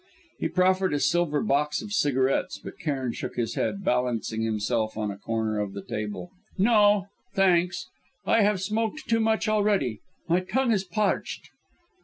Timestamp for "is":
10.71-10.83